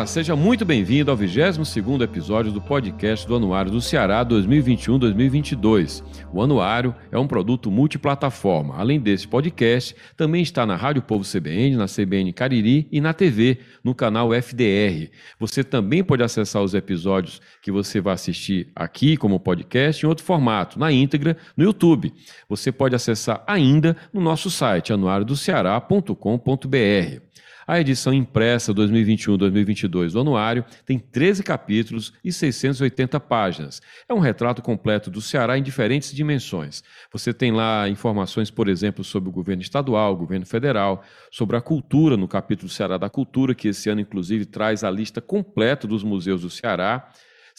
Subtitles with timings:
[0.00, 6.02] Olá, seja muito bem-vindo ao 22º episódio do podcast do Anuário do Ceará 2021-2022.
[6.32, 8.78] O Anuário é um produto multiplataforma.
[8.78, 13.58] Além desse podcast, também está na Rádio Povo CBN, na CBN Cariri e na TV,
[13.84, 15.10] no canal FDR.
[15.38, 20.24] Você também pode acessar os episódios que você vai assistir aqui como podcast em outro
[20.24, 22.10] formato, na íntegra, no YouTube.
[22.48, 27.30] Você pode acessar ainda no nosso site anuariodoceará.com.br.
[27.70, 33.80] A edição impressa 2021-2022 do Anuário tem 13 capítulos e 680 páginas.
[34.08, 36.82] É um retrato completo do Ceará em diferentes dimensões.
[37.12, 41.60] Você tem lá informações, por exemplo, sobre o governo estadual, o governo federal, sobre a
[41.60, 46.02] cultura, no capítulo Ceará da Cultura, que esse ano, inclusive, traz a lista completa dos
[46.02, 47.08] museus do Ceará.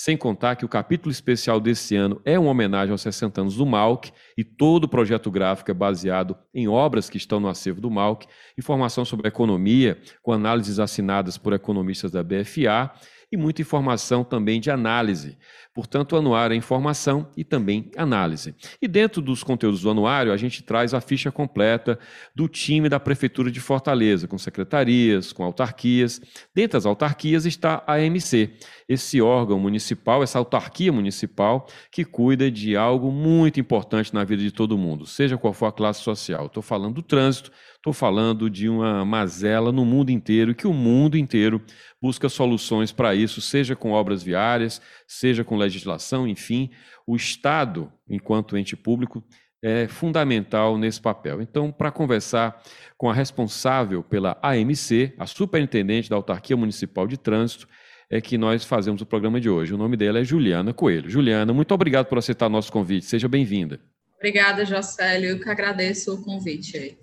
[0.04, 3.68] Sem contar que o capítulo especial desse ano é uma homenagem aos 60 anos do
[3.68, 7.92] Malc e todo o projeto gráfico é baseado em obras que estão no acervo do
[7.92, 8.26] Malc,
[8.58, 12.92] informação sobre economia, com análises assinadas por economistas da BFA
[13.32, 15.38] e muita informação também de análise.
[15.74, 18.54] Portanto, o anuário é informação e também análise.
[18.82, 21.98] E dentro dos conteúdos do anuário, a gente traz a ficha completa
[22.36, 26.20] do time da Prefeitura de Fortaleza, com secretarias, com autarquias.
[26.54, 28.54] Dentre as autarquias está a AMC,
[28.90, 34.52] esse órgão municipal, essa autarquia municipal que cuida de algo muito importante na vida de
[34.52, 36.48] todo mundo, seja qual for a classe social.
[36.48, 37.50] Estou falando do trânsito,
[37.82, 41.60] estou falando de uma mazela no mundo inteiro, que o mundo inteiro
[42.00, 46.70] busca soluções para isso, seja com obras viárias, seja com legislação, enfim,
[47.08, 49.24] o Estado, enquanto ente público,
[49.64, 51.42] é fundamental nesse papel.
[51.42, 52.62] Então, para conversar
[52.98, 57.68] com a responsável pela AMC, a superintendente da Autarquia Municipal de Trânsito,
[58.12, 59.74] é que nós fazemos o programa de hoje.
[59.74, 61.10] O nome dela é Juliana Coelho.
[61.10, 63.06] Juliana, muito obrigado por aceitar nosso convite.
[63.06, 63.80] Seja bem-vinda.
[64.18, 65.30] Obrigada, Jocélio.
[65.32, 67.00] Eu que agradeço o convite.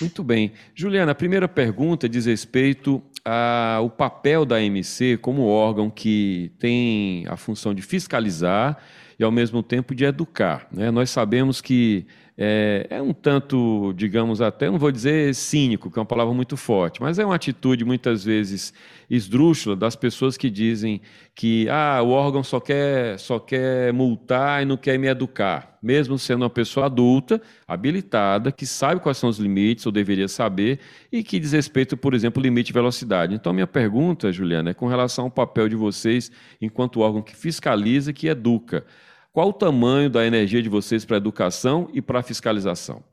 [0.00, 0.52] Muito bem.
[0.74, 7.36] Juliana, a primeira pergunta diz respeito ao papel da AMC como órgão que tem a
[7.36, 8.78] função de fiscalizar
[9.18, 10.66] e, ao mesmo tempo, de educar.
[10.72, 10.90] Né?
[10.90, 12.06] Nós sabemos que
[12.40, 16.56] é, é, um tanto, digamos até, não vou dizer cínico, que é uma palavra muito
[16.56, 18.72] forte, mas é uma atitude muitas vezes
[19.10, 21.00] esdrúxula das pessoas que dizem
[21.34, 26.16] que ah, o órgão só quer, só quer multar e não quer me educar, mesmo
[26.16, 30.78] sendo uma pessoa adulta, habilitada, que sabe quais são os limites, ou deveria saber,
[31.10, 33.34] e que diz respeito, por exemplo, limite de velocidade.
[33.34, 36.30] Então, minha pergunta, Juliana, é com relação ao papel de vocês
[36.60, 38.86] enquanto órgão que fiscaliza que educa.
[39.32, 43.04] Qual o tamanho da energia de vocês para a educação e para a fiscalização?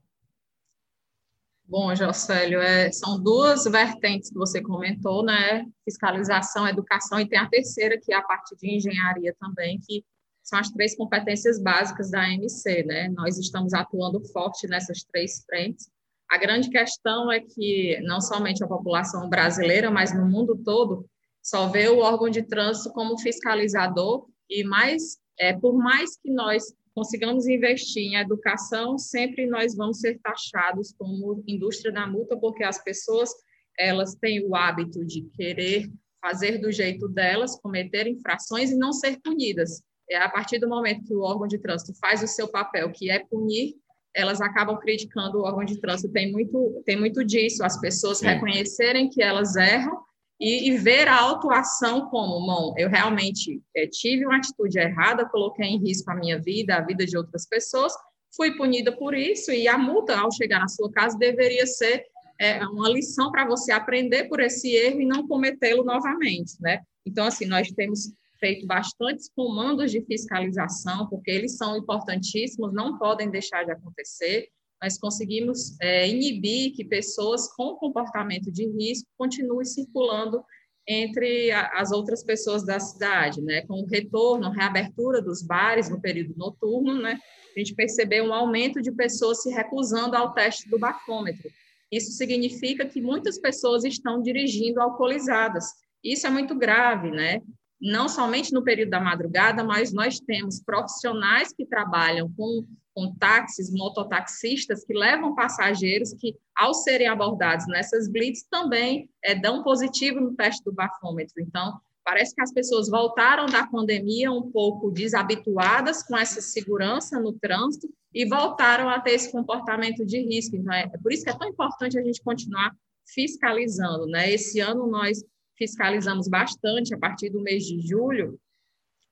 [1.68, 5.66] Bom, Jocélio, é, são duas vertentes que você comentou, né?
[5.84, 10.06] Fiscalização, educação, e tem a terceira, que é a parte de engenharia também, que
[10.44, 13.10] são as três competências básicas da AMC, né?
[13.10, 15.90] Nós estamos atuando forte nessas três frentes.
[16.30, 21.10] A grande questão é que não somente a população brasileira, mas no mundo todo,
[21.42, 26.64] só vê o órgão de trânsito como fiscalizador e mais é, por mais que nós
[26.94, 32.82] consigamos investir em educação, sempre nós vamos ser taxados como indústria da multa, porque as
[32.84, 33.30] pessoas
[33.78, 35.92] elas têm o hábito de querer
[36.22, 39.84] fazer do jeito delas, cometer infrações e não ser punidas.
[40.10, 43.10] É a partir do momento que o órgão de trânsito faz o seu papel, que
[43.10, 43.76] é punir,
[44.16, 46.14] elas acabam criticando o órgão de trânsito.
[46.14, 48.28] Tem muito, tem muito disso, as pessoas Sim.
[48.28, 49.98] reconhecerem que elas erram
[50.40, 55.66] e, e, ver a autuação como, bom, eu realmente é, tive uma atitude errada, coloquei
[55.66, 57.94] em risco a minha vida, a vida de outras pessoas,
[58.36, 62.04] fui punida por isso, e a multa, ao chegar na sua casa, deveria ser
[62.40, 66.82] é, uma lição para você aprender por esse erro e não cometê-lo novamente, né?
[67.06, 73.30] Então, assim, nós temos feito bastantes comandos de fiscalização, porque eles são importantíssimos, não podem
[73.30, 74.50] deixar de acontecer,
[74.82, 80.44] nós conseguimos é, inibir que pessoas com comportamento de risco continuem circulando
[80.88, 83.62] entre a, as outras pessoas da cidade, né?
[83.62, 87.20] Com o retorno, reabertura dos bares no período noturno, né?
[87.56, 91.50] A gente percebeu um aumento de pessoas se recusando ao teste do bafômetro.
[91.92, 95.66] Isso significa que muitas pessoas estão dirigindo alcoolizadas.
[96.04, 97.42] Isso é muito grave, né?
[97.82, 103.70] Não somente no período da madrugada, mas nós temos profissionais que trabalham com com táxis,
[103.70, 110.34] mototaxistas que levam passageiros que, ao serem abordados nessas blitz, também é, dão positivo no
[110.34, 111.42] teste do bafômetro.
[111.42, 117.34] Então, parece que as pessoas voltaram da pandemia um pouco desabituadas com essa segurança no
[117.34, 120.56] trânsito e voltaram a ter esse comportamento de risco.
[120.56, 122.74] Então, é, por isso que é tão importante a gente continuar
[123.14, 124.08] fiscalizando.
[124.08, 124.32] Né?
[124.32, 125.22] Esse ano nós
[125.58, 128.40] fiscalizamos bastante, a partir do mês de julho,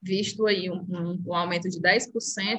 [0.03, 2.11] visto aí um, um, um, aumento de 10%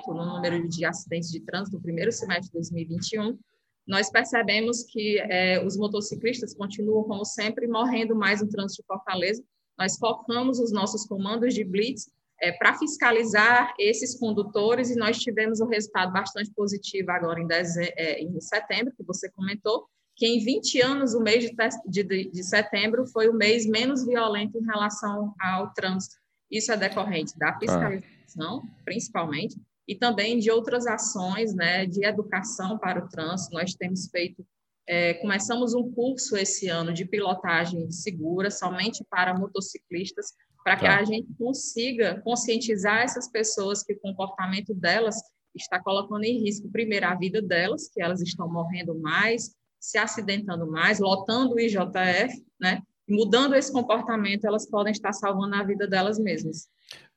[0.09, 3.39] no número de acidentes de trânsito no primeiro semestre de 2021,
[3.87, 9.45] nós percebemos que é, os motociclistas continuam, como sempre, morrendo mais no trânsito de Fortaleza,
[9.79, 12.11] nós focamos os nossos comandos de blitz
[12.41, 17.49] é, para fiscalizar esses condutores e nós tivemos um resultado bastante positivo agora em,
[17.97, 19.87] é, em setembro, que você comentou,
[20.17, 24.57] que em 20 anos o mês de, de, de, setembro foi o mês menos violento
[24.59, 26.17] em relação ao trânsito.
[26.55, 28.83] Isso é decorrente da fiscalização, ah.
[28.85, 33.53] principalmente, e também de outras ações né, de educação para o trânsito.
[33.53, 34.47] Nós temos feito,
[34.87, 41.01] é, começamos um curso esse ano de pilotagem segura, somente para motociclistas, para que tá.
[41.01, 45.17] a gente consiga conscientizar essas pessoas que o comportamento delas
[45.57, 50.71] está colocando em risco, primeiro, a vida delas, que elas estão morrendo mais, se acidentando
[50.71, 52.81] mais, lotando o IJF, né?
[53.09, 56.69] Mudando esse comportamento, elas podem estar salvando a vida delas mesmas.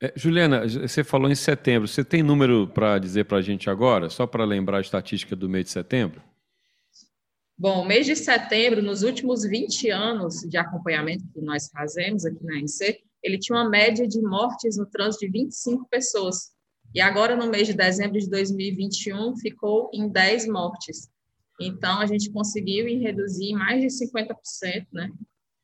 [0.01, 1.87] É, Juliana, você falou em setembro.
[1.87, 5.47] Você tem número para dizer para a gente agora, só para lembrar a estatística do
[5.47, 6.21] mês de setembro?
[7.57, 12.57] Bom, mês de setembro, nos últimos 20 anos de acompanhamento que nós fazemos aqui na
[12.57, 16.51] ANC, ele tinha uma média de mortes no trânsito de 25 pessoas.
[16.93, 21.09] E agora, no mês de dezembro de 2021, ficou em 10 mortes.
[21.59, 25.11] Então, a gente conseguiu reduzir mais de 50%, né?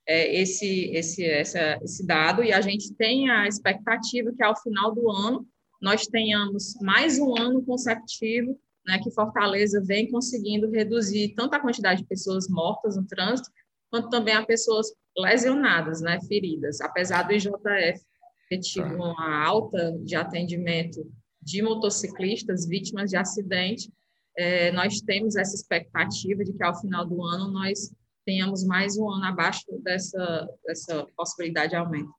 [0.05, 4.93] É, esse, esse, essa, esse dado, e a gente tem a expectativa que ao final
[4.93, 5.47] do ano
[5.81, 12.01] nós tenhamos mais um ano consecutivo né, que Fortaleza vem conseguindo reduzir tanto a quantidade
[12.01, 13.49] de pessoas mortas no trânsito,
[13.89, 18.01] quanto também a pessoas lesionadas, né, feridas, apesar do IJF
[18.49, 18.95] ter tido tá.
[18.95, 21.05] uma alta de atendimento
[21.41, 23.91] de motociclistas vítimas de acidente,
[24.37, 27.93] é, nós temos essa expectativa de que ao final do ano nós
[28.25, 32.11] tenhamos mais um ano abaixo dessa, dessa possibilidade de aumento.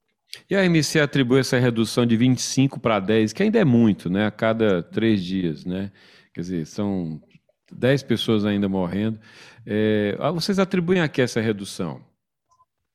[0.49, 4.27] E a MC atribui essa redução de 25 para 10, que ainda é muito, né?
[4.27, 5.93] A cada três dias, né?
[6.33, 7.21] Quer dizer, são
[7.71, 9.19] 10 pessoas ainda morrendo.
[9.67, 12.01] É, vocês atribuem a que essa redução?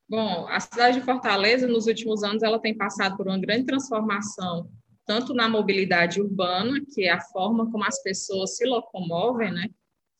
[0.09, 4.69] Bom, a cidade de Fortaleza, nos últimos anos, ela tem passado por uma grande transformação,
[5.05, 9.67] tanto na mobilidade urbana, que é a forma como as pessoas se locomovem, né?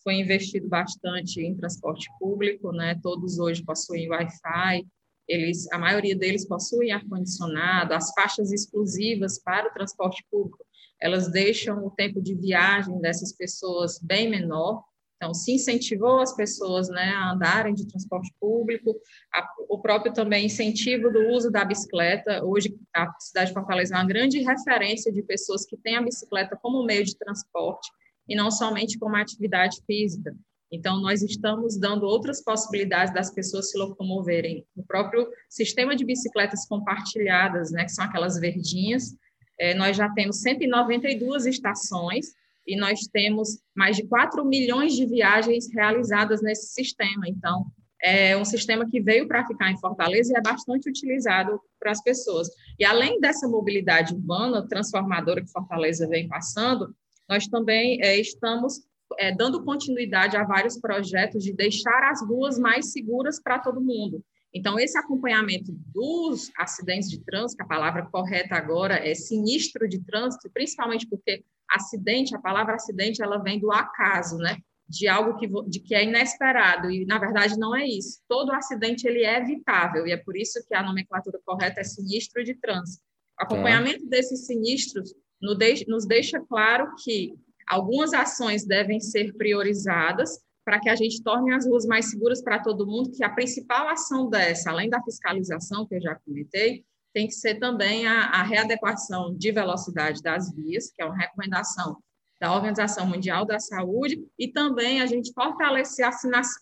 [0.04, 3.00] Foi investido bastante em transporte público, né?
[3.02, 4.86] Todos hoje possuem Wi-Fi,
[5.28, 10.66] eles, a maioria deles possuem ar-condicionado, as faixas exclusivas para o transporte público,
[11.00, 14.84] elas deixam o tempo de viagem dessas pessoas bem menor,
[15.22, 18.96] então, se incentivou as pessoas né, a andarem de transporte público,
[19.36, 22.42] a, o próprio também incentivo do uso da bicicleta.
[22.42, 26.58] Hoje, a cidade de Fortaleza é uma grande referência de pessoas que têm a bicicleta
[26.62, 27.92] como meio de transporte
[28.30, 30.34] e não somente como atividade física.
[30.72, 34.64] Então, nós estamos dando outras possibilidades das pessoas se locomoverem.
[34.76, 39.16] O próprio sistema de bicicletas compartilhadas, né, que são aquelas verdinhas,
[39.60, 42.28] é, nós já temos 192 estações
[42.68, 47.28] e nós temos mais de 4 milhões de viagens realizadas nesse sistema.
[47.28, 47.66] Então,
[48.02, 52.02] é um sistema que veio para ficar em Fortaleza e é bastante utilizado para as
[52.02, 52.48] pessoas.
[52.78, 56.96] E além dessa mobilidade urbana transformadora que Fortaleza vem passando,
[57.30, 58.82] nós também é, estamos
[59.18, 64.24] é, dando continuidade a vários projetos de deixar as ruas mais seguras para todo mundo.
[64.54, 70.50] Então, esse acompanhamento dos acidentes de trânsito, a palavra correta agora é sinistro de trânsito,
[70.52, 74.58] principalmente porque acidente, a palavra acidente, ela vem do acaso, né?
[74.88, 78.20] De algo que, de que é inesperado, e na verdade não é isso.
[78.28, 82.44] Todo acidente ele é evitável, e é por isso que a nomenclatura correta é sinistro
[82.44, 83.04] de trânsito.
[83.40, 84.10] O acompanhamento é.
[84.10, 87.34] desses sinistros nos deixa claro que
[87.68, 92.60] algumas ações devem ser priorizadas para que a gente torne as ruas mais seguras para
[92.60, 97.28] todo mundo, que a principal ação dessa, além da fiscalização, que eu já comentei, tem
[97.28, 101.98] que ser também a, a readequação de velocidade das vias, que é uma recomendação
[102.40, 106.12] da Organização Mundial da Saúde, e também a gente fortalecer a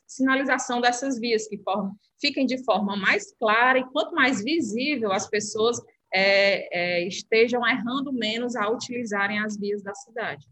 [0.07, 5.29] sinalização dessas vias, que formam, fiquem de forma mais clara, e quanto mais visível as
[5.29, 5.79] pessoas
[6.17, 10.47] é, é, estejam errando menos ao utilizarem as vias da cidade.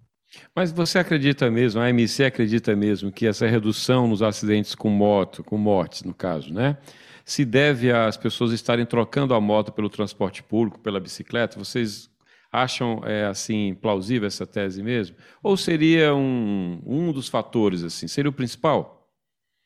[0.55, 5.43] Mas você acredita mesmo, a AMC acredita mesmo que essa redução nos acidentes com moto,
[5.43, 6.77] com mortes no caso, né?
[7.23, 11.57] Se deve às pessoas estarem trocando a moto pelo transporte público, pela bicicleta?
[11.57, 12.11] Vocês
[12.51, 15.15] acham é, assim plausível essa tese mesmo?
[15.41, 18.07] Ou seria um, um dos fatores assim?
[18.07, 18.94] Seria o principal?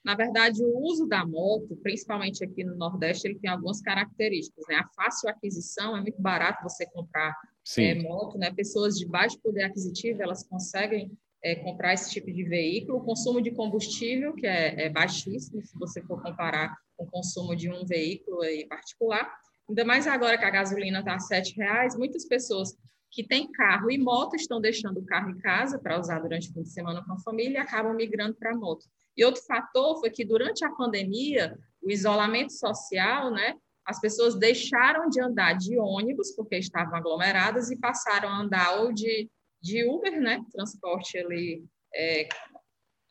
[0.04, 4.66] Na verdade, o uso da moto, principalmente aqui no Nordeste, ele tem algumas características.
[4.68, 4.76] Né?
[4.76, 7.36] A fácil aquisição, é muito barato você comprar
[7.78, 8.38] é, moto.
[8.38, 8.52] Né?
[8.52, 11.12] Pessoas de baixo poder aquisitivo, elas conseguem
[11.44, 13.00] é, comprar esse tipo de veículo.
[13.00, 17.56] O consumo de combustível, que é, é baixíssimo, se você for comparar com o consumo
[17.56, 19.30] de um veículo aí particular.
[19.68, 22.76] Ainda mais agora que a gasolina está a R$ reais, muitas pessoas
[23.12, 26.54] que têm carro e moto estão deixando o carro em casa para usar durante o
[26.54, 28.86] fim de semana com a família e acabam migrando para a moto.
[29.20, 33.54] E outro fator foi que durante a pandemia, o isolamento social, né,
[33.86, 38.94] as pessoas deixaram de andar de ônibus, porque estavam aglomeradas, e passaram a andar ou
[38.94, 39.30] de,
[39.62, 40.42] de Uber, né?
[40.54, 41.66] Transporte ali.
[41.94, 42.30] É,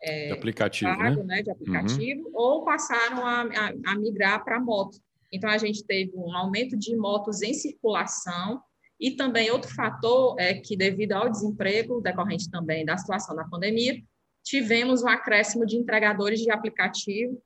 [0.00, 1.36] é, de aplicativo, pago, né?
[1.36, 1.42] né?
[1.42, 2.32] De aplicativo, uhum.
[2.32, 4.98] ou passaram a, a, a migrar para moto.
[5.30, 8.62] Então, a gente teve um aumento de motos em circulação,
[8.98, 14.02] e também outro fator é que, devido ao desemprego decorrente também da situação da pandemia,
[14.48, 17.38] tivemos um acréscimo de entregadores de aplicativo,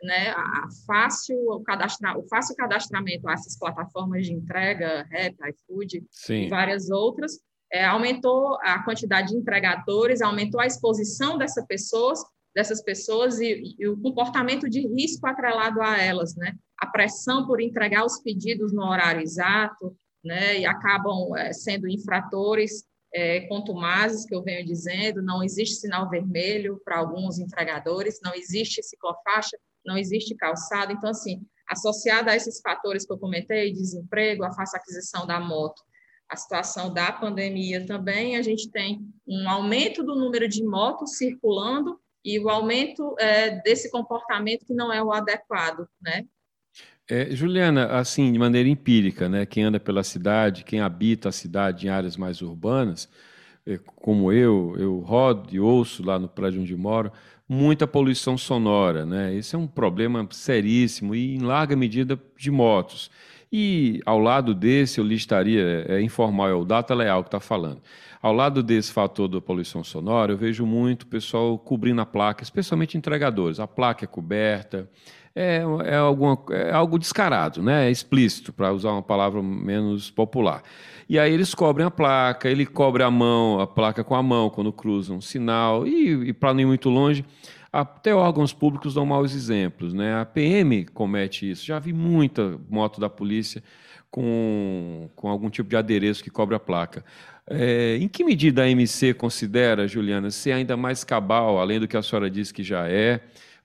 [0.00, 6.04] né, a fácil, o, cadastra, o fácil cadastramento a essas plataformas de entrega, Rap, iFood
[6.10, 6.44] Sim.
[6.44, 7.40] e várias outras,
[7.72, 12.20] é, aumentou a quantidade de entregadores, aumentou a exposição dessas pessoas,
[12.54, 16.54] dessas pessoas e, e, o comportamento de risco atrelado a elas, né?
[16.78, 20.60] A pressão por entregar os pedidos no horário exato, né?
[20.60, 22.84] E acabam é, sendo infratores
[23.14, 28.82] é, contumazes, que eu venho dizendo, não existe sinal vermelho para alguns entregadores, não existe
[28.82, 29.56] ciclofaixa,
[29.86, 30.92] não existe calçado.
[30.92, 35.80] Então, assim, associada a esses fatores que eu comentei, desemprego, a fácil aquisição da moto,
[36.28, 42.00] a situação da pandemia também, a gente tem um aumento do número de motos circulando
[42.24, 46.26] e o aumento é, desse comportamento que não é o adequado, né?
[47.08, 51.86] É, Juliana, assim, de maneira empírica, né, quem anda pela cidade, quem habita a cidade
[51.86, 53.08] em áreas mais urbanas,
[53.66, 57.12] é, como eu, eu rodo e ouço lá no prédio onde moro,
[57.48, 59.34] muita poluição sonora, né?
[59.34, 63.10] Esse é um problema seríssimo e em larga medida de motos.
[63.52, 67.40] E ao lado desse, eu listaria, é, é informal, é o Data Leal que está
[67.40, 67.82] falando.
[68.20, 72.96] Ao lado desse fator da poluição sonora, eu vejo muito pessoal cobrindo a placa, especialmente
[72.96, 73.60] entregadores.
[73.60, 74.88] A placa é coberta,
[75.34, 77.88] é, é, alguma, é algo descarado, né?
[77.88, 80.62] é explícito, para usar uma palavra menos popular.
[81.08, 84.48] E aí eles cobrem a placa, ele cobre a mão, a placa com a mão
[84.48, 87.24] quando cruzam um sinal, e, e para ir muito longe,
[87.72, 89.92] até órgãos públicos dão maus exemplos.
[89.92, 90.14] Né?
[90.14, 91.66] A PM comete isso.
[91.66, 93.62] Já vi muita moto da polícia
[94.10, 97.04] com, com algum tipo de adereço que cobre a placa.
[97.46, 101.96] É, em que medida a MC considera, Juliana, ser ainda mais cabal, além do que
[101.96, 103.20] a senhora disse que já é,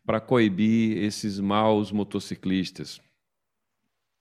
[0.05, 2.99] para coibir esses maus motociclistas?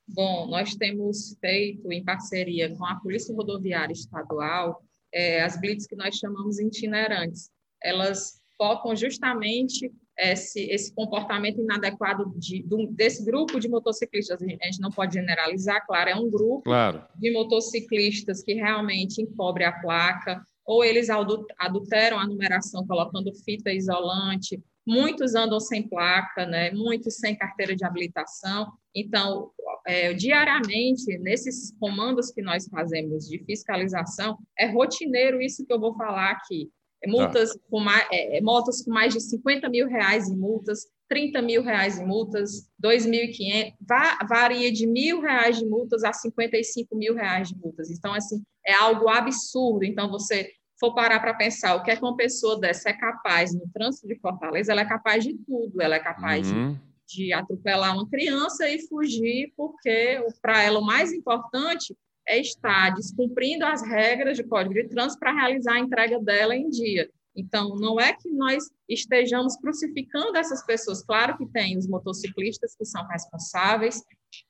[0.07, 4.83] Bom, nós temos feito em parceria com a Polícia Rodoviária Estadual
[5.13, 7.51] é, as blitz que nós chamamos itinerantes.
[7.83, 14.43] Elas focam justamente esse, esse comportamento inadequado de, de, desse grupo de motociclistas.
[14.43, 17.05] A gente não pode generalizar, claro, é um grupo claro.
[17.17, 24.61] de motociclistas que realmente encobre a placa, ou eles adulteram a numeração colocando fita isolante,
[24.89, 26.71] muitos andam sem placa, né?
[26.71, 28.73] muitos sem carteira de habilitação.
[28.95, 29.51] Então,
[29.87, 35.95] é, diariamente, nesses comandos que nós fazemos de fiscalização, é rotineiro isso que eu vou
[35.95, 36.71] falar aqui.
[37.05, 37.61] É multas tá.
[37.71, 41.63] com mais, é, é, motos com mais de 50 mil reais em multas, 30 mil
[41.63, 47.49] reais em multas, 2.500, va varia de mil reais de multas a 55 mil reais
[47.49, 47.91] de multas.
[47.91, 49.85] Então, assim, é algo absurdo.
[49.85, 53.55] Então, você for parar para pensar o que é que uma pessoa dessa é capaz
[53.55, 56.79] no trânsito de Fortaleza, ela é capaz de tudo, ela é capaz uhum.
[57.07, 62.95] de, de atropelar uma criança e fugir, porque para ela o mais importante é estar
[62.95, 67.11] descumprindo as regras de código de trânsito para realizar a entrega dela em dia.
[67.35, 71.05] Então, não é que nós estejamos crucificando essas pessoas.
[71.05, 74.03] Claro que tem os motociclistas que são responsáveis,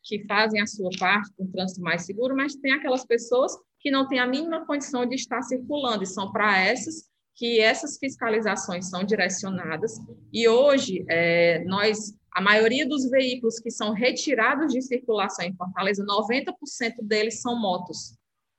[0.03, 3.91] que fazem a sua parte para um trânsito mais seguro, mas tem aquelas pessoas que
[3.91, 7.09] não têm a mínima condição de estar circulando, e são para essas
[7.39, 9.93] que essas fiscalizações são direcionadas.
[10.33, 16.05] E hoje, é, nós, a maioria dos veículos que são retirados de circulação em Fortaleza,
[16.05, 16.55] 90%
[17.03, 18.19] deles são motos.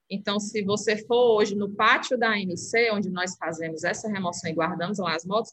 [0.09, 4.53] Então, se você for hoje no pátio da ANC, onde nós fazemos essa remoção e
[4.53, 5.51] guardamos lá as motos,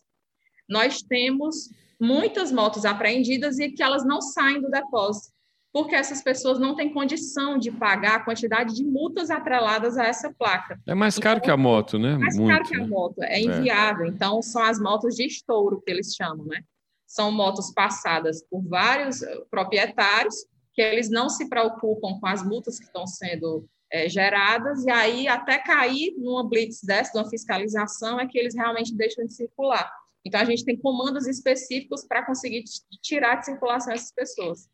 [0.69, 1.69] nós temos
[2.01, 5.35] muitas motos apreendidas e que elas não saem do depósito,
[5.77, 10.33] porque essas pessoas não têm condição de pagar a quantidade de multas atreladas a essa
[10.33, 10.81] placa.
[10.87, 12.17] É mais caro então, que a moto, né?
[12.17, 12.87] Mais Muito, caro que a né?
[12.87, 13.41] moto, é, é.
[13.43, 14.07] inviável.
[14.07, 14.09] É.
[14.09, 16.63] Então, são as motos de estouro que eles chamam, né?
[17.07, 22.79] São motos passadas por vários eh, proprietários que eles não se preocupam com as multas
[22.79, 28.27] que estão sendo é, geradas, e aí até cair numa blitz dessa, numa fiscalização, é
[28.27, 29.93] que eles realmente deixam de circular.
[30.27, 32.65] Então, a gente tem comandos específicos para conseguir
[33.01, 34.69] tirar de circulação essas pessoas.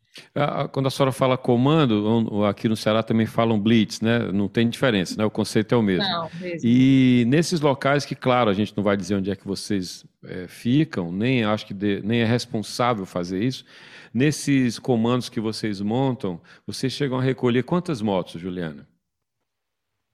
[0.71, 4.31] Quando a senhora fala comando, aqui no Ceará também falam blitz, né?
[4.31, 5.23] Não tem diferença, né?
[5.23, 6.03] O conceito é o mesmo.
[6.03, 6.67] Não, mesmo.
[6.67, 10.47] E nesses locais que, claro, a gente não vai dizer onde é que vocês é,
[10.47, 13.63] ficam, nem acho que de, nem é responsável fazer isso.
[14.11, 18.87] Nesses comandos que vocês montam, vocês chegam a recolher quantas motos, Juliana?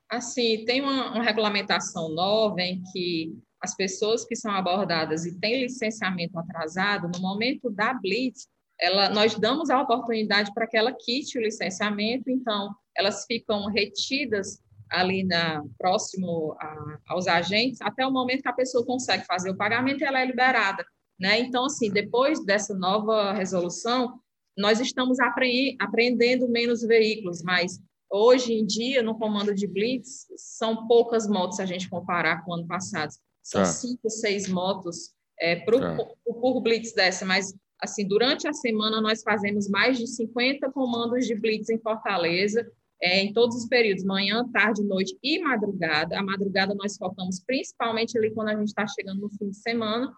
[0.09, 5.61] Assim, tem uma, uma regulamentação nova em que as pessoas que são abordadas e têm
[5.61, 8.47] licenciamento atrasado, no momento da blitz,
[8.79, 14.61] ela, nós damos a oportunidade para que ela quite o licenciamento, então elas ficam retidas
[14.89, 19.57] ali na, próximo a, aos agentes até o momento que a pessoa consegue fazer o
[19.57, 20.85] pagamento e ela é liberada.
[21.19, 21.39] Né?
[21.39, 24.19] Então, assim, depois dessa nova resolução,
[24.57, 30.87] nós estamos apre apreendendo menos veículos, mas hoje em dia, no comando de Blitz, são
[30.87, 33.13] poucas motos se a gente comparar com o ano passado.
[33.49, 33.65] São tá.
[33.65, 35.95] cinco, seis motos é, por, tá.
[35.95, 37.51] por, por Blitz dessa, mas
[37.81, 42.69] assim, durante a semana nós fazemos mais de 50 comandos de Blitz em Fortaleza,
[43.01, 46.19] é, em todos os períodos, manhã, tarde, noite e madrugada.
[46.19, 50.13] A madrugada nós focamos principalmente ali quando a gente está chegando no fim de semana,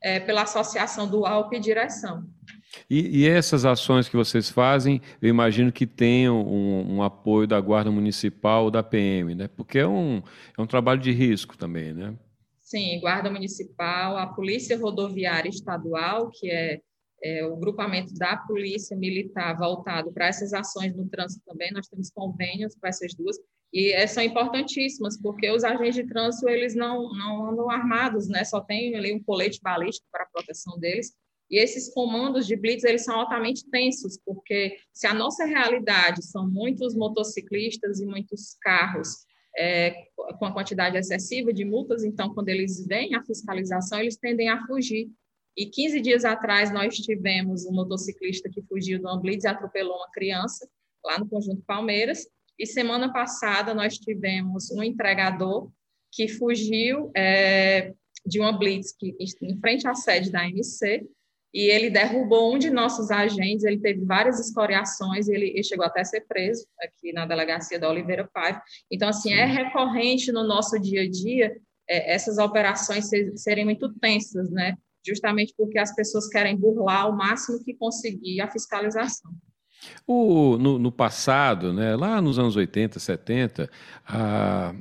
[0.00, 2.24] é, pela associação do ALP e direção.
[2.88, 7.58] E, e, essas ações que vocês fazem, eu imagino que tenham um, um, apoio da
[7.60, 9.48] Guarda Municipal ou da PM, né?
[9.48, 10.22] Porque é um,
[10.56, 12.14] é um trabalho de risco também, né?
[12.66, 16.80] Sim, Guarda Municipal, a Polícia Rodoviária Estadual, que é
[17.22, 22.10] é, o grupamento da Polícia Militar voltado para essas ações no trânsito também, nós temos
[22.10, 23.36] convênios com essas duas,
[23.72, 28.44] e é, são importantíssimas, porque os agentes de trânsito, eles não, não andam armados, né?
[28.44, 31.12] só tem ali um colete balístico para proteção deles,
[31.48, 36.48] e esses comandos de blitz, eles são altamente tensos, porque se a nossa realidade são
[36.48, 39.24] muitos motociclistas e muitos carros
[39.56, 40.06] é,
[40.38, 44.66] com a quantidade excessiva de multas, então, quando eles veem a fiscalização, eles tendem a
[44.66, 45.10] fugir.
[45.56, 50.10] E 15 dias atrás nós tivemos um motociclista que fugiu do Amblitz e atropelou uma
[50.10, 50.68] criança
[51.02, 52.26] lá no Conjunto Palmeiras.
[52.58, 55.70] E semana passada nós tivemos um entregador
[56.12, 57.94] que fugiu é,
[58.24, 61.06] de uma blitz que, em frente à sede da MC
[61.54, 66.00] e ele derrubou um de nossos agentes, ele teve várias escoriações, ele, ele chegou até
[66.00, 68.60] a ser preso aqui na delegacia da Oliveira Paiva.
[68.90, 71.56] Então, assim, é recorrente no nosso dia a dia
[71.88, 74.76] é, essas operações ser, serem muito tensas, né?
[75.06, 79.30] justamente porque as pessoas querem burlar o máximo que conseguir a fiscalização.
[80.06, 83.70] O, no, no, passado, né, lá nos anos 80, 70,
[84.04, 84.74] a,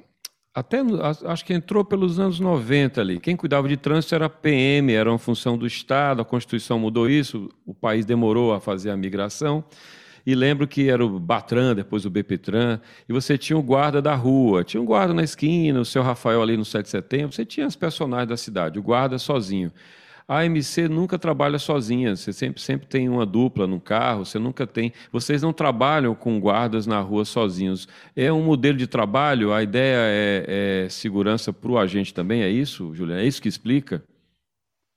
[0.56, 0.78] até
[1.26, 3.20] acho que entrou pelos anos 90 ali.
[3.20, 7.50] Quem cuidava de trânsito era PM, era uma função do Estado, a Constituição mudou isso,
[7.66, 9.66] o país demorou a fazer a migração.
[10.26, 14.16] E lembro que era o Batran, depois o BPTran, e você tinha o guarda da
[14.16, 17.46] rua, tinha um guarda na esquina, o seu Rafael ali no 7 de setembro, você
[17.46, 19.72] tinha os personagens da cidade, o guarda sozinho.
[20.28, 24.66] A AMC nunca trabalha sozinha, você sempre, sempre tem uma dupla no carro, você nunca
[24.66, 24.92] tem.
[25.12, 27.88] Vocês não trabalham com guardas na rua sozinhos.
[28.16, 32.50] É um modelo de trabalho, a ideia é, é segurança para o agente também, é
[32.50, 33.22] isso, Juliana?
[33.22, 34.04] É isso que explica?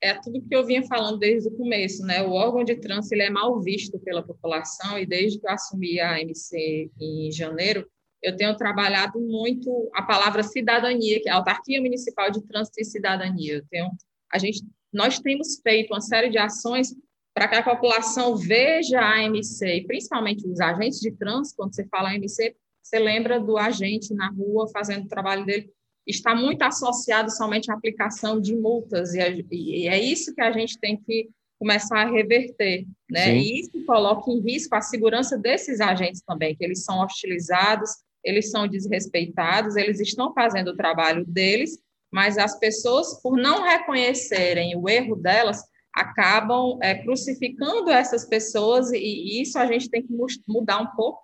[0.00, 2.22] É tudo que eu vinha falando desde o começo, né?
[2.22, 6.00] O órgão de trânsito ele é mal visto pela população e desde que eu assumi
[6.00, 7.86] a AMC em janeiro,
[8.22, 12.84] eu tenho trabalhado muito a palavra cidadania, que é a autarquia municipal de trânsito e
[12.84, 13.56] cidadania.
[13.56, 13.90] Eu tenho,
[14.32, 16.94] a gente nós temos feito uma série de ações
[17.34, 21.86] para que a população veja a AMC, e principalmente os agentes de trânsito, quando você
[21.86, 25.70] fala AMC, você lembra do agente na rua fazendo o trabalho dele,
[26.06, 30.50] está muito associado somente à aplicação de multas, e é, e é isso que a
[30.50, 33.24] gente tem que começar a reverter, né?
[33.24, 33.36] Sim.
[33.36, 37.90] E isso coloca em risco a segurança desses agentes também, que eles são hostilizados,
[38.24, 41.78] eles são desrespeitados, eles estão fazendo o trabalho deles,
[42.12, 45.62] mas as pessoas, por não reconhecerem o erro delas,
[45.94, 50.12] acabam é, crucificando essas pessoas, e, isso a gente tem que
[50.46, 51.20] mudar um pouco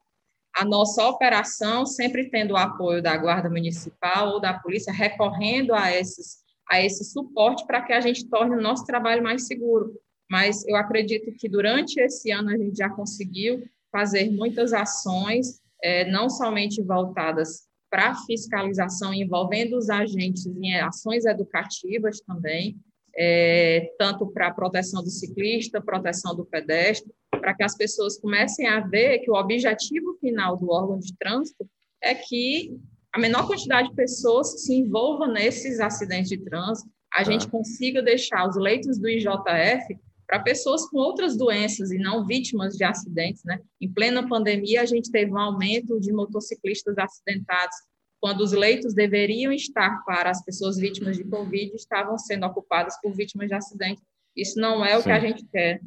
[0.55, 5.92] a nossa operação, sempre tendo o apoio da Guarda Municipal ou da Polícia, recorrendo a,
[5.92, 6.38] esses,
[6.70, 9.92] a esse suporte para que a gente torne o nosso trabalho mais seguro.
[10.31, 16.11] Mas eu acredito que durante esse ano a gente já conseguiu fazer muitas ações, é,
[16.11, 17.64] não somente voltadas
[17.95, 22.77] para fiscalização envolvendo os agentes em ações educativas também,
[23.17, 28.81] é, tanto para proteção do ciclista, proteção do pedestre, para que as pessoas comecem a
[28.81, 31.65] ver que o objetivo final do órgão de trânsito
[32.03, 32.77] é que
[33.13, 37.31] a menor quantidade de pessoas se envolvam nesses acidentes de trânsito, a tá.
[37.31, 42.75] gente consiga deixar os leitos do IJF para pessoas com outras doenças e não vítimas
[42.75, 43.61] de acidentes, né?
[43.81, 47.77] Em plena pandemia, a gente teve um aumento de motociclistas acidentados,
[48.21, 53.15] quando os leitos deveriam estar para as pessoas vítimas de Covid, estavam sendo ocupados por
[53.15, 54.01] vítimas de acidente.
[54.35, 55.05] Isso não é o Sim.
[55.05, 55.81] que a gente quer.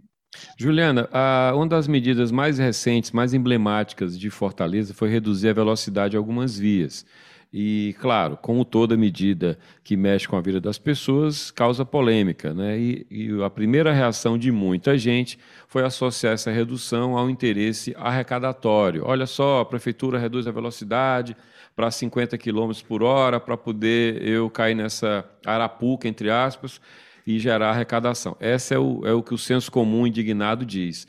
[0.56, 1.10] Juliana,
[1.56, 6.60] uma das medidas mais recentes, mais emblemáticas de Fortaleza foi reduzir a velocidade de algumas
[6.60, 7.06] vias.
[7.52, 12.54] E, claro, como toda medida que mexe com a vida das pessoas, causa polêmica.
[12.54, 12.78] Né?
[12.78, 19.04] E, e, a primeira reação de muita gente foi associar essa redução ao interesse arrecadatório.
[19.06, 21.36] Olha só, a prefeitura reduz a velocidade
[21.76, 26.82] para 50 km por hora para poder eu cair nessa arapuca, entre aspas,
[27.26, 28.36] e gerar arrecadação.
[28.40, 31.08] Esse é o, é o que o senso comum indignado diz.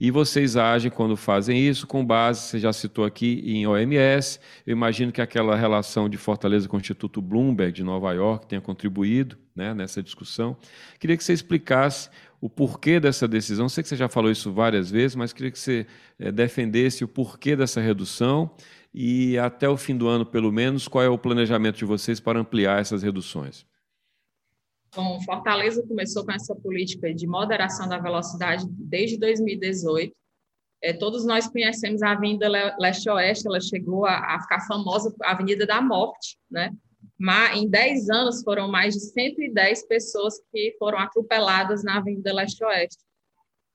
[0.00, 4.40] E vocês agem quando fazem isso com base, você já citou aqui, em OMS.
[4.66, 8.62] Eu imagino que aquela relação de Fortaleza com o Instituto Bloomberg de Nova York tenha
[8.62, 10.56] contribuído né, nessa discussão.
[10.98, 12.08] Queria que você explicasse
[12.40, 13.68] o porquê dessa decisão.
[13.68, 15.86] Sei que você já falou isso várias vezes, mas queria que você
[16.18, 18.50] é, defendesse o porquê dessa redução
[18.94, 22.40] e até o fim do ano, pelo menos, qual é o planejamento de vocês para
[22.40, 23.66] ampliar essas reduções?
[24.94, 30.12] Bom, Fortaleza começou com essa política de moderação da velocidade desde 2018.
[30.82, 32.48] É, todos nós conhecemos a Avenida
[32.78, 36.72] Leste-Oeste, ela chegou a, a, ficar famosa, Avenida da Morte, né?
[37.18, 43.04] Mas em 10 anos foram mais de 110 pessoas que foram atropeladas na Avenida Leste-Oeste.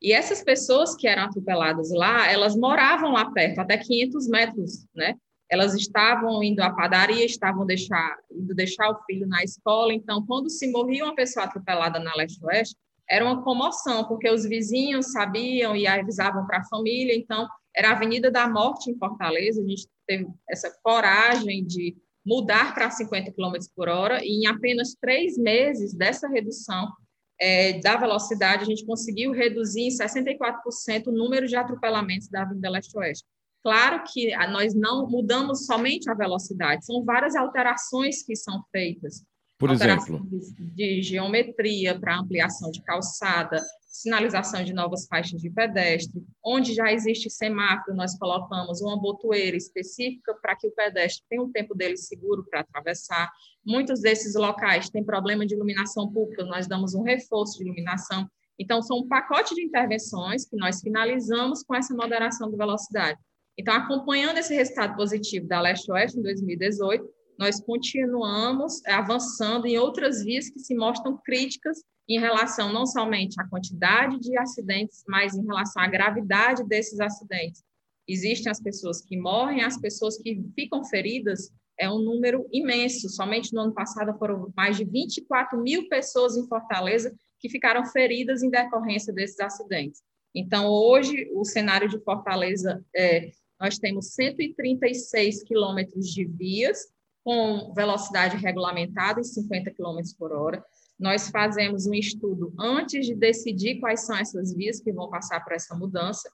[0.02, 5.16] E essas pessoas que eram atropeladas lá, elas moravam lá perto, até 500 metros, né?
[5.56, 9.94] Elas estavam indo à padaria, estavam deixar, indo deixar o filho na escola.
[9.94, 12.76] Então, quando se morria uma pessoa atropelada na leste-oeste,
[13.10, 17.16] era uma comoção, porque os vizinhos sabiam e avisavam para a família.
[17.16, 19.62] Então, era a Avenida da Morte em Fortaleza.
[19.62, 24.94] A gente teve essa coragem de mudar para 50 km por hora, e em apenas
[25.00, 26.92] três meses dessa redução
[27.40, 32.70] é, da velocidade, a gente conseguiu reduzir em 64% o número de atropelamentos da Avenida
[32.70, 33.26] Leste-Oeste.
[33.66, 39.26] Claro que nós não mudamos somente a velocidade, são várias alterações que são feitas.
[39.58, 40.22] Por exemplo?
[40.60, 47.28] De geometria para ampliação de calçada, sinalização de novas faixas de pedestre, onde já existe
[47.28, 52.46] semáforo, nós colocamos uma botoeira específica para que o pedestre tenha um tempo dele seguro
[52.48, 53.32] para atravessar.
[53.66, 58.30] Muitos desses locais têm problema de iluminação pública, nós damos um reforço de iluminação.
[58.60, 63.20] Então, são um pacote de intervenções que nós finalizamos com essa moderação de velocidade.
[63.58, 70.50] Então, acompanhando esse resultado positivo da Leste-Oeste em 2018, nós continuamos avançando em outras vias
[70.50, 75.82] que se mostram críticas em relação não somente à quantidade de acidentes, mas em relação
[75.82, 77.64] à gravidade desses acidentes.
[78.08, 83.10] Existem as pessoas que morrem, as pessoas que ficam feridas, é um número imenso.
[83.10, 88.44] Somente no ano passado foram mais de 24 mil pessoas em Fortaleza que ficaram feridas
[88.44, 90.02] em decorrência desses acidentes.
[90.34, 96.80] Então, hoje, o cenário de Fortaleza é nós temos 136 quilômetros de vias
[97.24, 100.64] com velocidade regulamentada em 50 km por hora.
[100.98, 105.54] Nós fazemos um estudo antes de decidir quais são essas vias que vão passar por
[105.54, 106.30] essa mudança.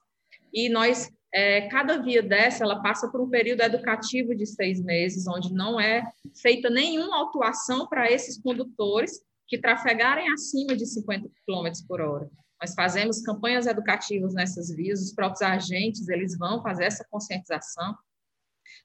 [0.52, 5.26] E nós, é, cada via dessa, ela passa por um período educativo de seis meses,
[5.26, 6.04] onde não é
[6.40, 12.30] feita nenhuma autuação para esses condutores que trafegarem acima de 50 km por hora.
[12.62, 17.98] Nós fazemos campanhas educativas nessas vias, os próprios agentes, eles vão fazer essa conscientização.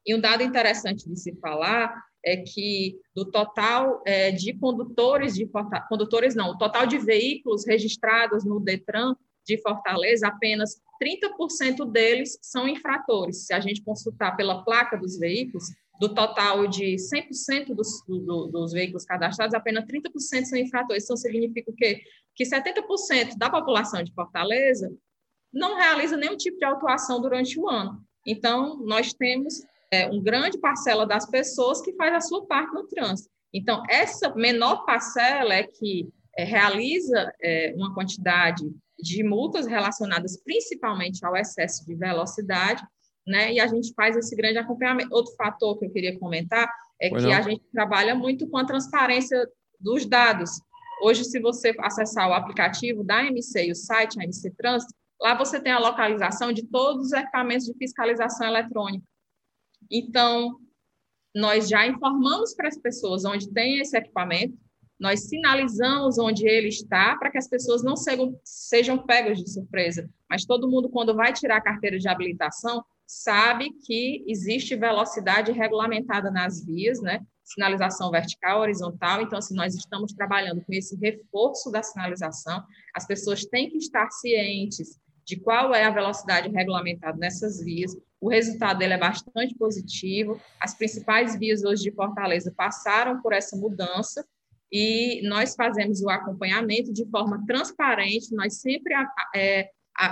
[0.04, 5.48] E um dado interessante de se falar é que do total é, de condutores de
[5.88, 12.68] condutores não, o total de veículos registrados no Detran de Fortaleza, apenas 30% deles são
[12.68, 13.46] infratores.
[13.46, 15.66] Se a gente consultar pela placa dos veículos,
[16.00, 21.04] do total de 100% dos, do, dos veículos cadastrados, apenas 30% são infratores.
[21.04, 22.02] Então, significa o quê?
[22.36, 24.92] Que 70% da população de Fortaleza
[25.52, 28.02] não realiza nenhum tipo de autuação durante o ano.
[28.26, 32.88] Então, nós temos é, uma grande parcela das pessoas que faz a sua parte no
[32.88, 33.30] trânsito.
[33.54, 36.08] Então, essa menor parcela é que
[36.38, 38.64] é, realiza é, uma quantidade
[39.00, 42.84] de multas relacionadas principalmente ao excesso de velocidade,
[43.28, 43.54] né?
[43.54, 45.14] E a gente faz esse grande acompanhamento.
[45.14, 47.38] Outro fator que eu queria comentar é pois que não.
[47.38, 49.38] a gente trabalha muito com a transparência
[49.80, 50.52] dos dados.
[51.04, 55.38] Hoje, se você acessar o aplicativo da MC e o site, a MC Trânsito, lá
[55.38, 59.06] você tem a localização de todos os equipamentos de fiscalização eletrônica.
[59.92, 60.58] Então,
[61.36, 64.58] nós já informamos para as pessoas onde tem esse equipamento,
[65.00, 70.10] nós sinalizamos onde ele está para que as pessoas não sejam, sejam pegas de surpresa.
[70.28, 76.30] Mas todo mundo, quando vai tirar a carteira de habilitação, sabe que existe velocidade regulamentada
[76.30, 77.26] nas vias, né?
[77.44, 79.22] Sinalização vertical, horizontal.
[79.22, 82.62] Então, assim, nós estamos trabalhando com esse reforço da sinalização.
[82.94, 87.96] As pessoas têm que estar cientes de qual é a velocidade regulamentada nessas vias.
[88.20, 90.40] O resultado dele é bastante positivo.
[90.60, 94.26] As principais vias hoje de Fortaleza passaram por essa mudança
[94.72, 98.36] e nós fazemos o acompanhamento de forma transparente.
[98.36, 98.94] Nós sempre
[99.36, 99.70] é,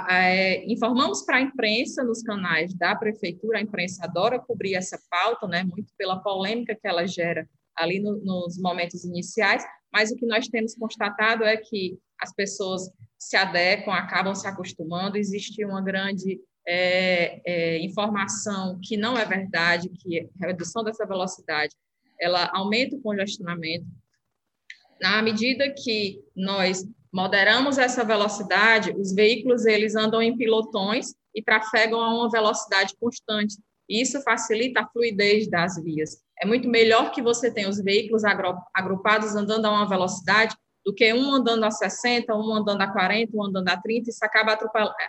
[0.10, 5.48] é, informamos para a imprensa nos canais da prefeitura, a imprensa adora cobrir essa pauta,
[5.48, 10.26] né, muito pela polêmica que ela gera ali no, nos momentos iniciais, mas o que
[10.26, 16.40] nós temos constatado é que as pessoas se adequam, acabam se acostumando, existe uma grande
[16.68, 21.76] é, é, informação que não é verdade, que a redução dessa velocidade,
[22.20, 23.86] ela aumenta o congestionamento.
[25.02, 26.84] Na medida que nós
[27.16, 33.56] moderamos essa velocidade, os veículos eles andam em pilotões e trafegam a uma velocidade constante.
[33.88, 36.18] Isso facilita a fluidez das vias.
[36.38, 38.24] É muito melhor que você tenha os veículos
[38.74, 43.32] agrupados andando a uma velocidade do que um andando a 60, um andando a 40,
[43.34, 44.52] um andando a 30, isso acaba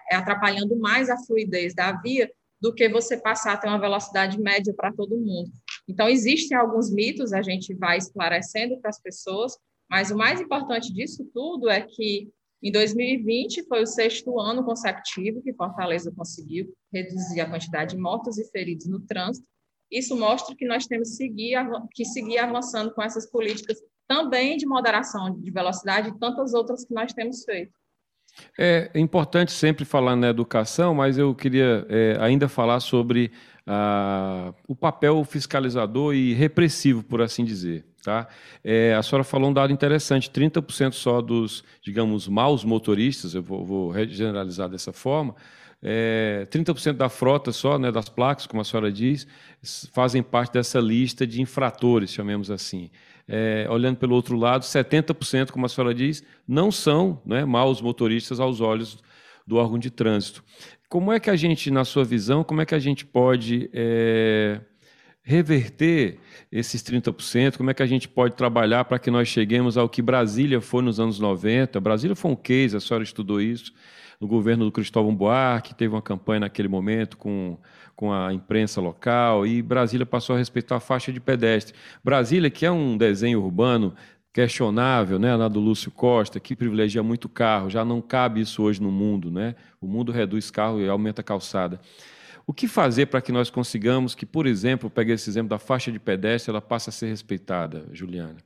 [0.08, 4.40] é, atrapalhando mais a fluidez da via do que você passar a ter uma velocidade
[4.40, 5.50] média para todo mundo.
[5.88, 9.58] Então, existem alguns mitos, a gente vai esclarecendo para as pessoas,
[9.88, 12.28] mas o mais importante disso tudo é que
[12.62, 18.38] em 2020 foi o sexto ano consecutivo que Fortaleza conseguiu reduzir a quantidade de mortos
[18.38, 19.46] e feridos no trânsito.
[19.90, 21.16] Isso mostra que nós temos
[21.92, 26.94] que seguir, avançando com essas políticas também de moderação de velocidade e tantas outras que
[26.94, 27.72] nós temos feito.
[28.58, 33.30] É importante sempre falar na educação, mas eu queria é, ainda falar sobre
[33.66, 37.84] ah, o papel fiscalizador e repressivo, por assim dizer.
[38.06, 38.28] Tá?
[38.62, 43.66] É, a senhora falou um dado interessante: 30% só dos, digamos, maus motoristas, eu vou,
[43.66, 45.34] vou generalizar dessa forma,
[45.82, 49.26] é, 30% da frota só, né, das placas, como a senhora diz,
[49.92, 52.92] fazem parte dessa lista de infratores, chamemos assim.
[53.26, 58.38] É, olhando pelo outro lado, 70%, como a senhora diz, não são né, maus motoristas
[58.38, 59.02] aos olhos
[59.44, 60.44] do órgão de trânsito.
[60.88, 64.60] Como é que a gente, na sua visão, como é que a gente pode é,
[65.26, 66.20] reverter
[66.52, 67.56] esses 30%?
[67.56, 70.84] Como é que a gente pode trabalhar para que nós cheguemos ao que Brasília foi
[70.84, 71.80] nos anos 90?
[71.80, 73.74] Brasília foi um case, a senhora estudou isso,
[74.20, 77.58] no governo do Cristóvão Buarque, teve uma campanha naquele momento com,
[77.96, 81.74] com a imprensa local, e Brasília passou a respeitar a faixa de pedestre.
[82.04, 83.94] Brasília, que é um desenho urbano
[84.32, 88.80] questionável, né, lá do Lúcio Costa, que privilegia muito carro, já não cabe isso hoje
[88.80, 89.56] no mundo, né?
[89.80, 91.80] O mundo reduz carro e aumenta a calçada.
[92.46, 95.90] O que fazer para que nós consigamos que, por exemplo, pegue esse exemplo da faixa
[95.90, 98.36] de pedestre, ela passe a ser respeitada, Juliana?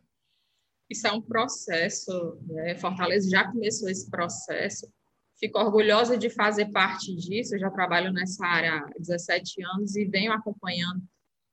[0.89, 2.75] Isso é um processo, né?
[2.77, 4.91] Fortaleza já começou esse processo.
[5.39, 7.55] Fico orgulhosa de fazer parte disso.
[7.55, 11.03] Eu já trabalho nessa área há 17 anos e venho acompanhando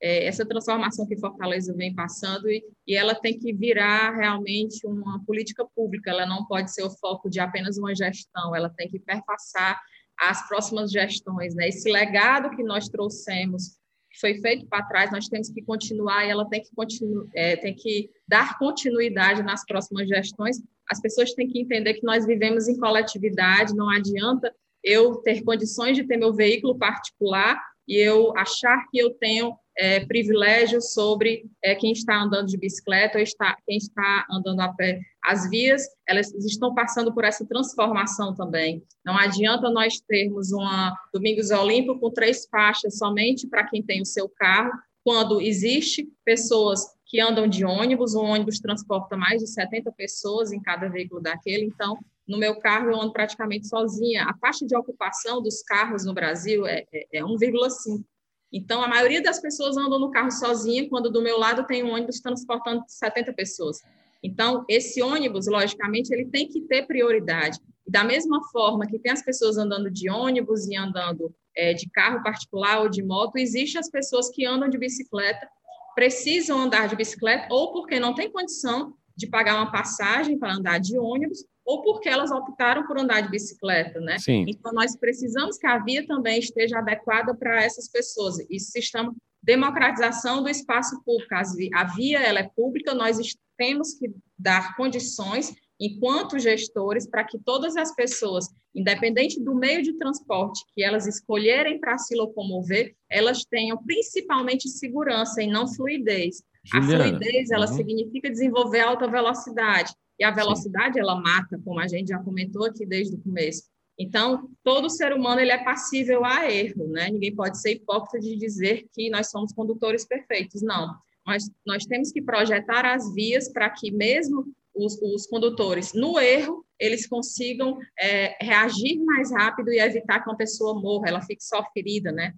[0.02, 5.24] é, essa transformação que Fortaleza vem passando e, e, ela tem que virar realmente uma
[5.26, 6.12] política pública.
[6.12, 8.56] Ela não pode ser o foco de apenas uma gestão.
[8.56, 9.80] Ela tem que perpassar
[10.20, 11.70] as próximas gestões, né?
[11.70, 13.78] Esse legado que nós trouxemos,
[14.12, 17.56] que foi feito para trás, nós temos que continuar e ela tem que continuar, é,
[17.56, 20.62] tem que dar continuidade nas próximas gestões.
[20.90, 24.54] As pessoas têm que entender que nós vivemos em coletividade, não adianta
[24.84, 30.04] eu ter condições de ter meu veículo particular e eu achar que eu tenho é,
[30.06, 35.00] privilégio sobre é, quem está andando de bicicleta ou está, quem está andando a pé.
[35.24, 38.84] As vias, elas estão passando por essa transformação também.
[39.06, 44.06] Não adianta nós termos uma Domingos Olímpico com três faixas somente para quem tem o
[44.06, 44.72] seu carro,
[45.04, 50.62] quando existe pessoas que andam de ônibus, o ônibus transporta mais de 70 pessoas em
[50.62, 54.26] cada veículo daquele, então no meu carro eu ando praticamente sozinha.
[54.26, 58.04] A taxa de ocupação dos carros no Brasil é, é, é 1,5.
[58.52, 61.92] Então, a maioria das pessoas andam no carro sozinha, quando do meu lado tem um
[61.92, 63.78] ônibus transportando 70 pessoas.
[64.24, 67.60] Então, esse ônibus, logicamente, ele tem que ter prioridade.
[67.88, 72.24] Da mesma forma que tem as pessoas andando de ônibus e andando é, de carro
[72.24, 75.48] particular ou de moto, existem as pessoas que andam de bicicleta,
[75.96, 80.80] precisam andar de bicicleta, ou porque não tem condição de pagar uma passagem para andar
[80.80, 84.18] de ônibus, ou porque elas optaram por andar de bicicleta, né?
[84.20, 84.46] Sim.
[84.48, 88.38] Então, nós precisamos que a via também esteja adequada para essas pessoas.
[88.50, 91.36] Isso se chama democratização do espaço público.
[91.76, 93.18] A via ela é pública, nós
[93.58, 99.92] temos que dar condições, enquanto gestores, para que todas as pessoas, independente do meio de
[99.98, 106.42] transporte que elas escolherem para se locomover, elas tenham principalmente segurança e não fluidez.
[106.64, 107.76] Juliana, a fluidez, ela uhum.
[107.76, 109.94] significa desenvolver alta velocidade.
[110.20, 111.00] E a velocidade, Sim.
[111.00, 113.64] ela mata, como a gente já comentou aqui desde o começo.
[114.00, 117.10] Então, todo ser humano ele é passível a erro, né?
[117.10, 120.96] Ninguém pode ser hipócrita de dizer que nós somos condutores perfeitos, não.
[121.26, 126.64] Mas nós temos que projetar as vias para que mesmo os, os, condutores, no erro,
[126.80, 131.64] eles consigam é, reagir mais rápido e evitar que uma pessoa morra, ela fique só
[131.74, 132.34] ferida, né?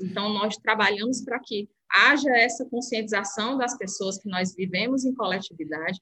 [0.00, 6.00] Então, nós trabalhamos para que haja essa conscientização das pessoas que nós vivemos em coletividade,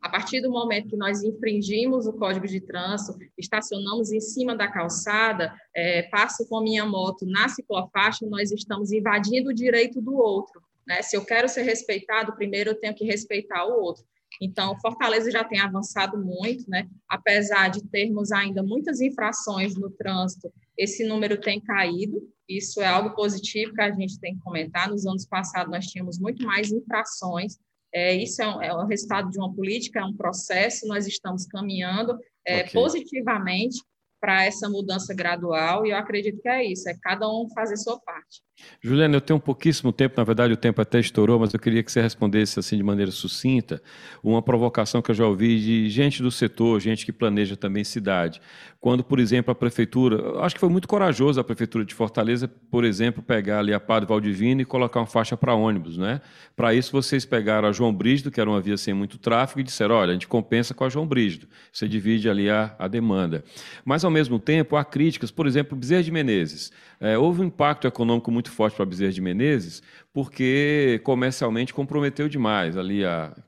[0.00, 4.66] a partir do momento que nós infringimos o código de trânsito, estacionamos em cima da
[4.66, 10.14] calçada, é, passo com a minha moto na ciclofaixa, nós estamos invadindo o direito do
[10.14, 10.62] outro.
[10.86, 11.02] Né?
[11.02, 14.02] Se eu quero ser respeitado, primeiro eu tenho que respeitar o outro.
[14.40, 16.88] Então, Fortaleza já tem avançado muito, né?
[17.06, 23.14] apesar de termos ainda muitas infrações no trânsito, esse número tem caído, isso é algo
[23.14, 24.88] positivo que a gente tem que comentar.
[24.88, 27.58] Nos anos passados, nós tínhamos muito mais infrações,
[27.92, 31.46] É, isso é, um, é o resultado de uma política, é um processo, nós estamos
[31.46, 32.72] caminhando é, okay.
[32.72, 33.82] positivamente
[34.20, 37.98] para essa mudança gradual, e eu acredito que é isso, é cada um fazer sua
[38.00, 38.42] parte.
[38.82, 41.90] Juliana, eu tenho pouquíssimo tempo, na verdade o tempo até estourou, mas eu queria que
[41.90, 43.82] você respondesse assim de maneira sucinta
[44.22, 48.40] uma provocação que eu já ouvi de gente do setor, gente que planeja também cidade.
[48.80, 52.84] Quando, por exemplo, a prefeitura, acho que foi muito corajoso a prefeitura de Fortaleza, por
[52.84, 56.22] exemplo, pegar ali a Padre Valdivino e colocar uma faixa para ônibus, né?
[56.56, 59.62] Para isso vocês pegaram a João Brígido, que era uma via sem muito tráfego, e
[59.62, 63.44] disseram, olha, a gente compensa com a João Brígido, você divide ali a, a demanda.
[63.84, 66.72] Mas, ao mesmo tempo, há críticas, por exemplo, Bezerra de Menezes.
[67.00, 72.76] É, houve um impacto econômico muito forte para Bezerra de Menezes, porque comercialmente comprometeu demais
[72.76, 73.02] ali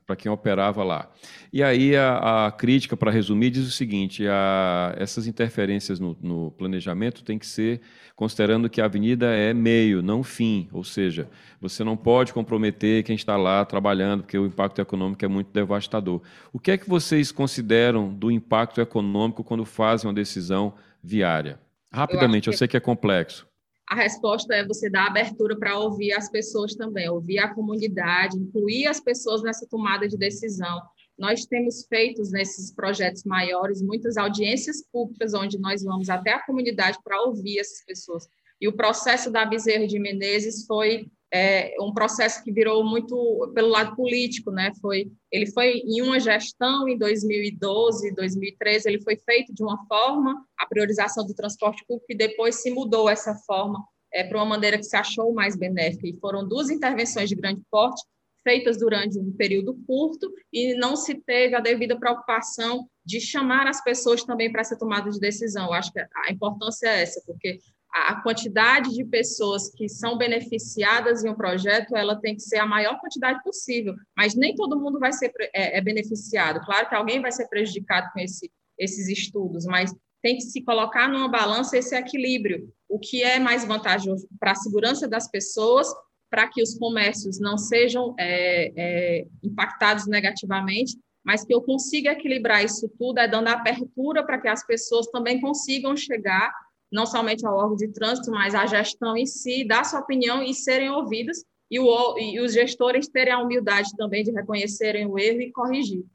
[0.05, 1.09] para quem operava lá.
[1.51, 6.51] E aí a, a crítica, para resumir, diz o seguinte: a, essas interferências no, no
[6.51, 7.81] planejamento têm que ser
[8.15, 13.15] considerando que a avenida é meio, não fim, ou seja, você não pode comprometer quem
[13.15, 16.21] está lá trabalhando, porque o impacto econômico é muito devastador.
[16.51, 21.59] O que é que vocês consideram do impacto econômico quando fazem uma decisão viária?
[21.91, 23.47] Rapidamente, eu, eu sei que é complexo.
[23.89, 28.87] A resposta é você dar abertura para ouvir as pessoas também, ouvir a comunidade, incluir
[28.87, 30.81] as pessoas nessa tomada de decisão.
[31.17, 36.97] Nós temos feito nesses projetos maiores muitas audiências públicas, onde nós vamos até a comunidade
[37.03, 38.27] para ouvir essas pessoas.
[38.59, 43.69] E o processo da Bezerra de Menezes foi é, um processo que virou muito pelo
[43.69, 44.71] lado político, né?
[44.79, 50.45] Foi, ele foi em uma gestão em 2012, 2013, ele foi feito de uma forma,
[50.59, 54.77] a priorização do transporte público, e depois se mudou essa forma é, para uma maneira
[54.77, 56.07] que se achou mais benéfica.
[56.07, 58.03] E foram duas intervenções de grande porte
[58.43, 63.81] feitas durante um período curto e não se teve a devida preocupação de chamar as
[63.83, 65.67] pessoas também para essa tomada de decisão.
[65.67, 67.59] Eu acho que a importância é essa, porque
[67.93, 72.65] a quantidade de pessoas que são beneficiadas em um projeto, ela tem que ser a
[72.65, 76.59] maior quantidade possível, mas nem todo mundo vai ser é, é beneficiado.
[76.65, 81.07] Claro que alguém vai ser prejudicado com esse, esses estudos, mas tem que se colocar
[81.07, 82.67] numa balança esse equilíbrio.
[82.89, 85.87] O que é mais vantajoso para a segurança das pessoas,
[86.31, 92.65] para que os comércios não sejam é, é, impactados negativamente, mas que eu consiga equilibrar
[92.65, 96.51] isso tudo é dando abertura para que as pessoas também consigam chegar
[96.93, 100.53] não somente ao órgão de trânsito, mas à gestão em si, dar sua opinião e
[100.53, 105.41] serem ouvidas, e, o, e os gestores terem a humildade também de reconhecerem o erro
[105.41, 106.05] e corrigir.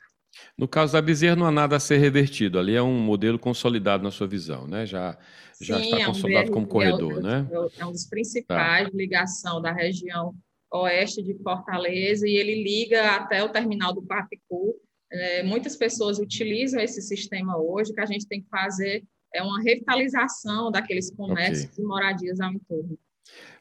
[0.56, 2.60] No caso da Bezerra, não há nada a ser revertido.
[2.60, 4.86] Ali é um modelo consolidado na sua visão, né?
[4.86, 5.18] Já,
[5.60, 7.48] já Sim, está é consolidado como corredor, é né?
[7.76, 8.96] É um dos principais tá.
[8.96, 10.32] ligação da região
[10.72, 14.76] oeste de Fortaleza e ele liga até o terminal do Papicu.
[15.10, 19.02] É, muitas pessoas utilizam esse sistema hoje, que a gente tem que fazer
[19.34, 21.84] é uma revitalização daqueles comércios okay.
[21.84, 22.98] e moradias ao entorno.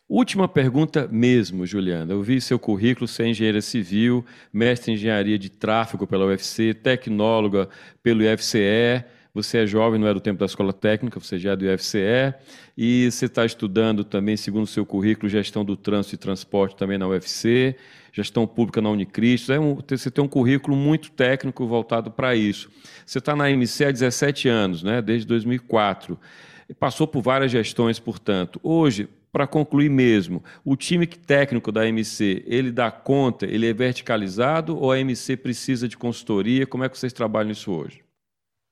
[0.09, 2.13] Última pergunta mesmo, Juliana.
[2.13, 6.73] Eu vi seu currículo, você é engenheira civil, mestre em engenharia de tráfego pela UFC,
[6.73, 7.67] tecnóloga
[8.01, 9.03] pelo IFCE.
[9.37, 12.33] Você é jovem, não é do tempo da escola técnica, você já é do IFCE.
[12.77, 16.97] E você está estudando também, segundo o seu currículo, gestão do trânsito e transporte também
[16.97, 17.75] na UFC
[18.17, 19.53] gestão pública na Unicristo.
[19.53, 22.69] É um, você tem um currículo muito técnico voltado para isso.
[23.05, 25.01] Você está na MC há 17 anos, né?
[25.03, 26.19] desde 2004.
[26.67, 28.59] E passou por várias gestões, portanto.
[28.63, 34.75] Hoje, para concluir mesmo, o time técnico da MC, ele dá conta, ele é verticalizado
[34.75, 36.65] ou a MC precisa de consultoria?
[36.65, 38.06] Como é que vocês trabalham isso hoje?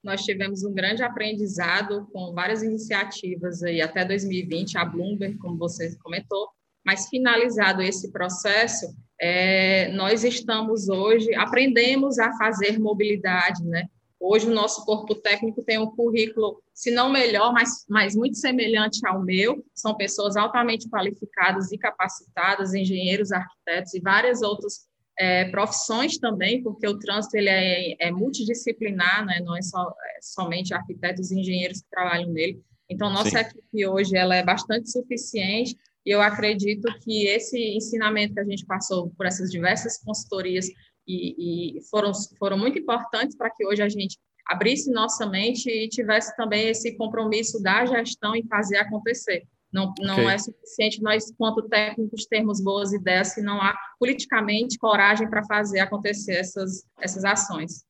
[0.06, 5.98] Nós tivemos um grande aprendizado com várias iniciativas aí até 2020, a Bloomberg, como você
[5.98, 6.48] comentou,
[6.86, 8.86] mas finalizado esse processo,
[9.20, 13.88] é, nós estamos hoje, aprendemos a fazer mobilidade, né?
[14.20, 19.00] Hoje o nosso corpo técnico tem um currículo, se não melhor, mas, mas muito semelhante
[19.08, 19.66] ao meu.
[19.74, 26.88] São pessoas altamente qualificadas e capacitadas, engenheiros, arquitetos e várias outras é, profissões também, porque
[26.88, 29.40] o trânsito ele é, é multidisciplinar, né?
[29.44, 32.62] não é, só, é somente arquitetos e engenheiros que trabalham nele.
[32.90, 33.38] Então, nossa Sim.
[33.38, 38.66] equipe hoje ela é bastante suficiente e eu acredito que esse ensinamento que a gente
[38.66, 40.68] passou por essas diversas consultorias
[41.08, 45.90] e, e foram, foram muito importantes para que hoje a gente abrisse nossa mente e
[45.90, 49.48] tivesse também esse compromisso da gestão em fazer acontecer.
[49.76, 50.28] Não, não okay.
[50.28, 55.82] é suficiente nós, quanto técnicos, termos boas ideias se não há politicamente coragem para fazer
[55.82, 57.84] acontecer essas, essas ações.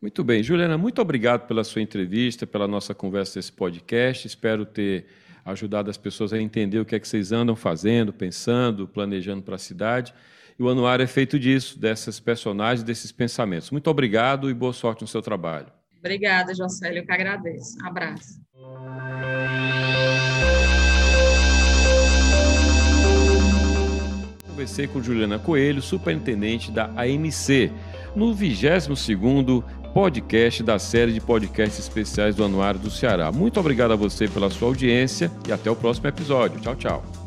[0.00, 0.42] Muito bem.
[0.42, 4.26] Juliana, muito obrigado pela sua entrevista, pela nossa conversa nesse podcast.
[4.26, 5.08] Espero ter
[5.44, 9.56] ajudado as pessoas a entender o que é que vocês andam fazendo, pensando, planejando para
[9.56, 10.14] a cidade.
[10.58, 13.70] E o anuário é feito disso, dessas personagens, desses pensamentos.
[13.70, 15.70] Muito obrigado e boa sorte no seu trabalho.
[15.98, 17.76] Obrigada, Jocélio, eu que agradeço.
[17.84, 18.40] Abraço.
[24.56, 27.70] Conversei com Juliana Coelho, superintendente da AMC,
[28.14, 33.30] no 22º podcast da série de podcasts especiais do Anuário do Ceará.
[33.30, 36.58] Muito obrigado a você pela sua audiência e até o próximo episódio.
[36.60, 37.25] Tchau, tchau.